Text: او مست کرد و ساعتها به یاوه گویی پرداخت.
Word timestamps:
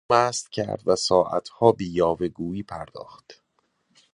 او 0.09 0.15
مست 0.17 0.49
کرد 0.51 0.81
و 0.85 0.95
ساعتها 0.95 1.71
به 1.71 1.83
یاوه 1.85 2.27
گویی 2.27 2.63
پرداخت. 2.63 3.43